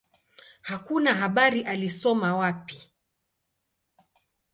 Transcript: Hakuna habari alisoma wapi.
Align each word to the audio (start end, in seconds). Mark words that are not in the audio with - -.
Hakuna 0.61 1.13
habari 1.13 1.61
alisoma 1.63 2.35
wapi. 2.35 2.91